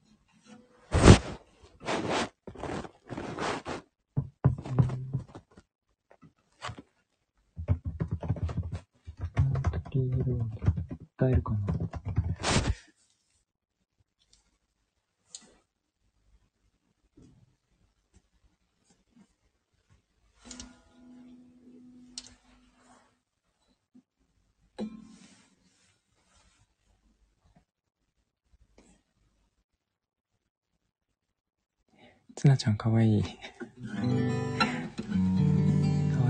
[32.62, 33.22] ちゃんかわいい。
[33.24, 33.34] かわ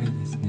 [0.03, 0.49] いいですね。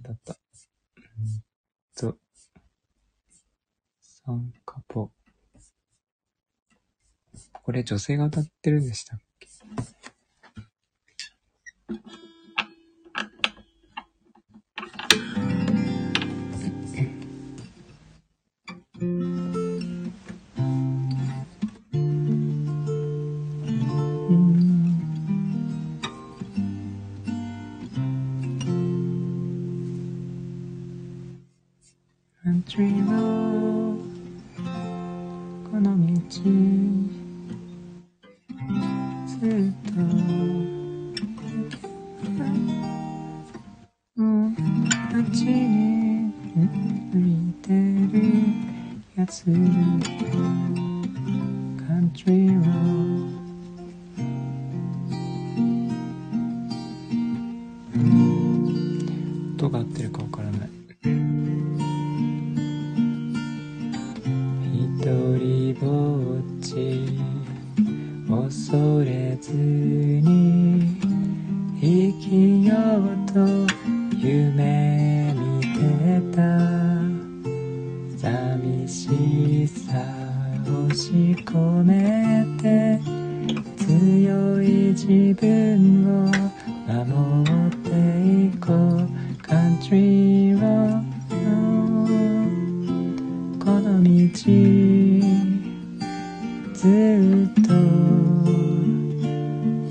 [0.00, 0.32] だった。
[0.32, 0.36] う
[1.20, 1.44] ん
[1.94, 2.16] と、
[4.00, 5.12] サンカポ。
[7.52, 9.24] これ女性が歌ってるんでしたっけ？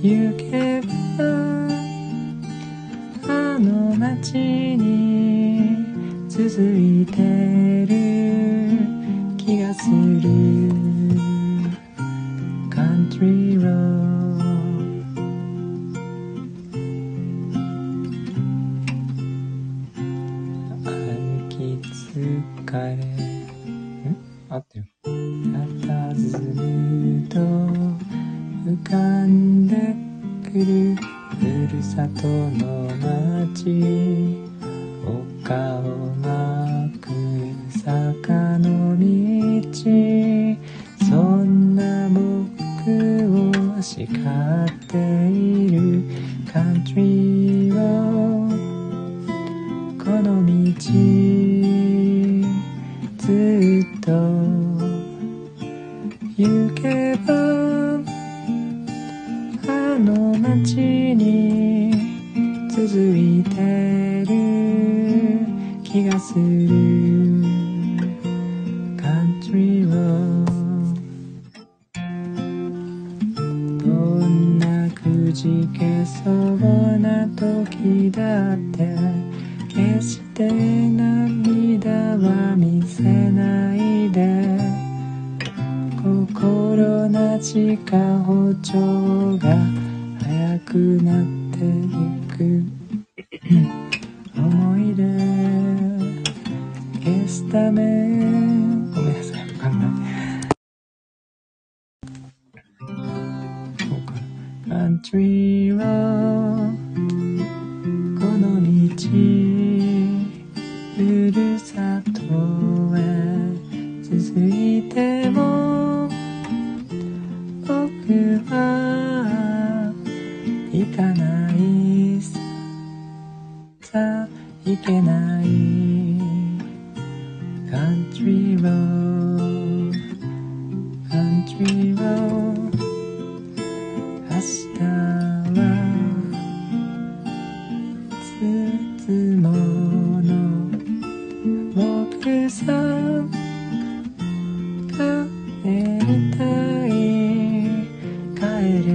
[0.04, 0.82] 行け
[1.16, 1.24] ば
[3.28, 5.78] あの街に
[6.28, 7.61] 続いて。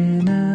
[0.07, 0.46] 帰れ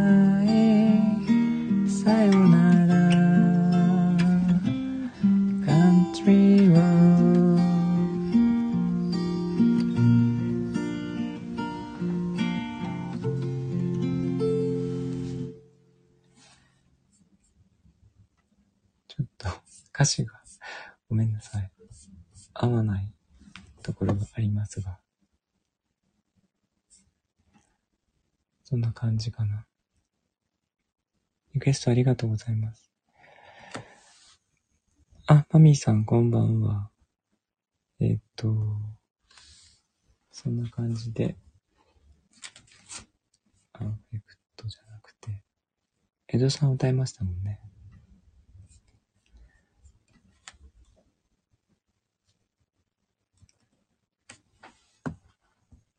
[29.21, 29.65] じかな。
[31.53, 32.91] リクエストありがとうございます。
[35.27, 36.89] あ、マミーさんこんばんは。
[37.99, 38.51] えっと、
[40.31, 41.37] そんな感じで、
[43.73, 45.43] あ、エフェクトじゃなくて、
[46.27, 47.59] 江戸さん歌いましたもんね。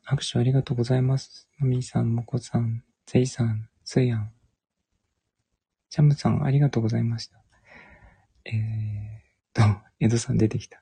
[0.03, 1.47] 拍手ありがとうございます。
[1.57, 2.83] マミーさん、モコさん、
[3.13, 4.31] ゼイさん、スイアン。
[5.91, 7.37] ジャムさん、ありがとうございました。
[8.43, 8.55] えーっ
[9.53, 9.61] と、
[9.99, 10.81] 江戸さん出てきた。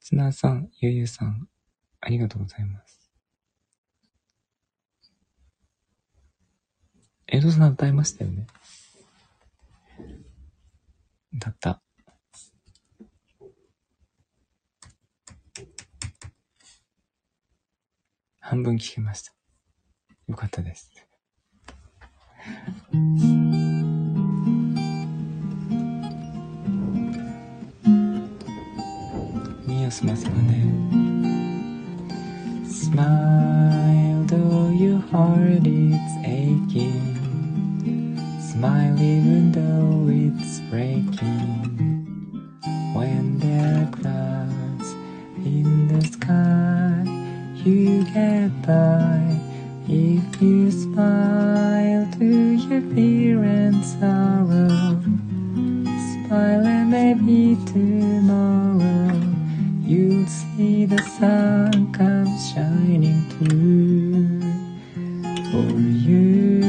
[0.00, 1.48] ツナさん、ゆうゆさん、
[2.00, 3.12] ありがとうございます。
[7.28, 8.48] 江戸さん歌いましたよね。
[11.34, 11.80] だった。
[18.40, 19.37] 半分聞きました。
[20.27, 20.89] よかったです。
[29.65, 30.63] ミヤスマさんがね。
[32.93, 37.17] Smile though your heart is aching
[38.39, 42.05] Smile even though it's breaking
[42.93, 44.91] When there are clouds
[45.43, 47.03] in the sky
[47.63, 49.16] You get by if
[50.40, 55.00] you smile to your fear and sorrow
[56.26, 59.20] Smile and maybe tomorrow
[59.82, 64.40] You'll see the sun come shining through
[65.50, 66.60] for you.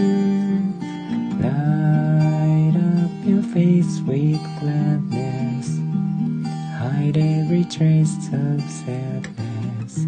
[1.41, 5.79] Light up your face with gladness.
[6.79, 10.05] Hide every trace of sadness.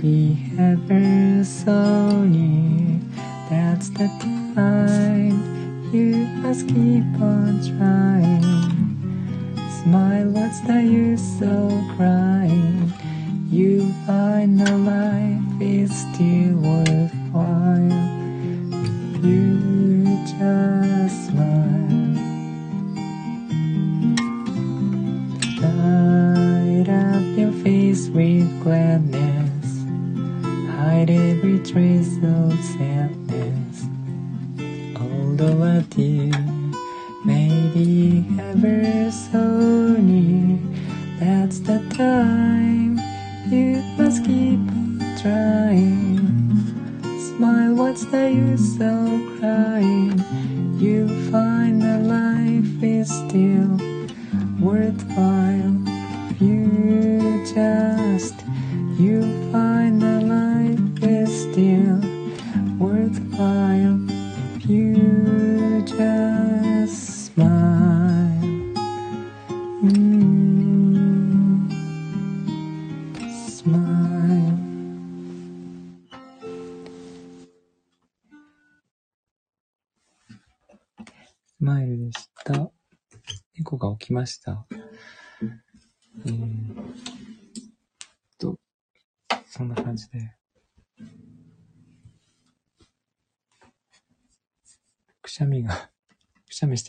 [0.00, 3.00] Be ever so near.
[3.50, 4.37] That's the time.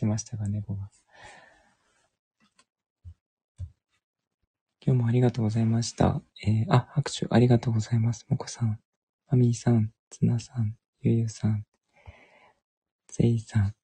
[0.00, 0.88] てましたが、猫が。
[4.82, 6.22] 今日もありがとうございました。
[6.42, 8.24] えー、あ、拍手ありがとうございます。
[8.30, 8.80] もこさん、
[9.28, 11.66] マミーさん、ツナさん、ゆゆさん、
[13.08, 13.74] ゼイさん、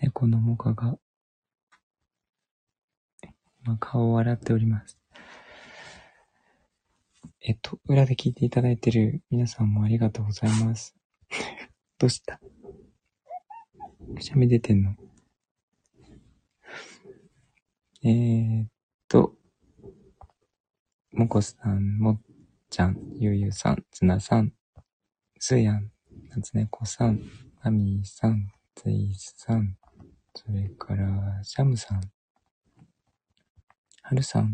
[0.00, 0.98] 猫のモカが、
[3.64, 5.01] 今顔を洗っております。
[7.44, 10.94] えっと、裏で聞いていただいてる皆さんもありがとうございます。
[11.98, 12.40] どうした？
[14.14, 14.94] くしゃみ出てんの？
[18.04, 18.68] えー、っ
[19.08, 19.36] と、
[21.10, 22.20] もこさん、もっ
[22.70, 24.52] ちゃん、ゆうゆうさん、つなさん、
[25.40, 25.90] すやん、
[26.28, 27.20] なつねこさん、
[27.60, 29.76] あみーさん、ついさん、
[30.34, 32.00] それから、シャムさん、
[34.02, 34.52] はるさん、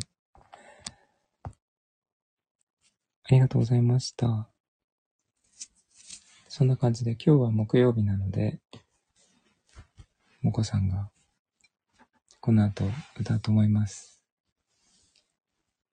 [1.45, 4.49] あありがとうございました。
[6.49, 8.59] そんな感じで、今日は木曜日なので、
[10.41, 11.11] もこさんが、
[12.41, 12.87] この後
[13.21, 14.23] 歌うと思います。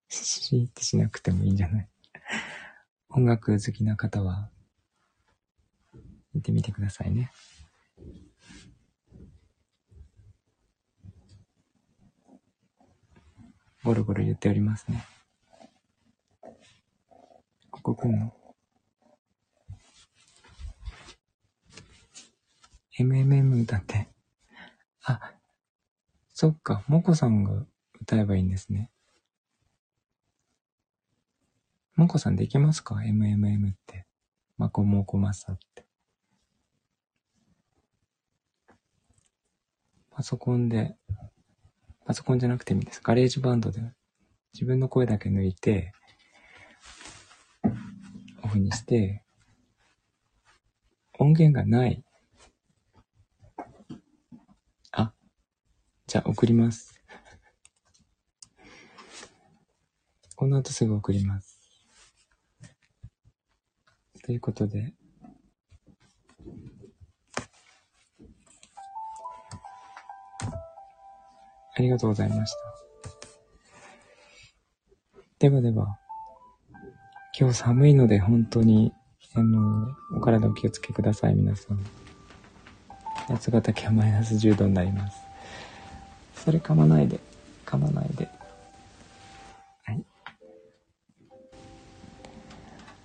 [0.08, 1.90] シーってしなくてもいいんじゃない？
[3.10, 4.50] 音楽好きな方は、
[6.34, 7.34] 見てみてくださいね。
[13.84, 15.06] ゴロゴロ言っておりますね。
[17.86, 18.34] ここの
[23.00, 24.08] ?MMM 歌って。
[25.04, 25.36] あ、
[26.34, 27.64] そっか、もこさんが
[28.02, 28.90] 歌えばいいんですね。
[31.96, 34.08] もこさんできますか ?MMM って。
[34.58, 35.86] まこもこまさって。
[40.10, 40.96] パソコンで、
[42.04, 43.02] パソコンじゃなくてもいいです。
[43.04, 43.84] GarageBand で
[44.54, 45.94] 自分の声だけ抜いて、
[48.56, 49.22] フにして、
[51.20, 52.04] 音源がない。
[54.92, 55.14] あ、
[56.08, 56.94] じゃあ送ります。
[60.36, 61.60] この後すぐ送ります。
[64.24, 64.94] ということで、
[71.78, 72.58] ありがとうございました。
[75.40, 76.00] ではでは、
[77.38, 78.94] 今日寒いので本当に、
[79.34, 81.86] あの、お体お気をつけください、皆さん。
[83.28, 85.18] 八ヶ岳はマイナス10度になります。
[86.34, 87.20] それ噛まないで、
[87.66, 88.30] 噛まないで。
[89.84, 90.06] はい。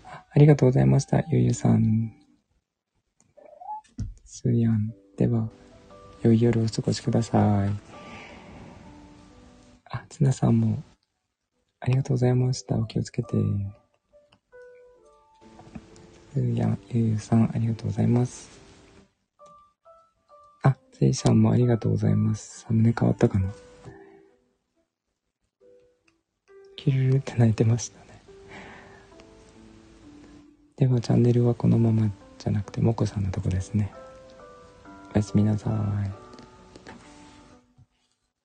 [0.04, 2.12] ありがとうございました、ゆゆさん。
[4.24, 4.94] すーやん。
[5.16, 5.48] では、
[6.22, 7.70] 良い夜をお過ごしください。
[9.86, 10.84] あ、つなさんも、
[11.80, 12.76] ありがとうございました。
[12.76, 13.36] お気をつけて。
[16.32, 18.48] すーやん、ゆうゆうさん、ありがとうございます。
[20.62, 22.60] あ、せいさんもありがとうございます。
[22.60, 23.52] サムネ変わったかな？
[26.76, 28.22] キルルって泣いてましたね。
[30.76, 32.08] では、チャンネルはこのまま
[32.38, 33.92] じゃなくて、もこさんのとこですね。
[35.12, 36.29] おやすみなさい。